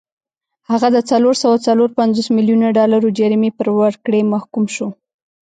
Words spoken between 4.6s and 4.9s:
شو.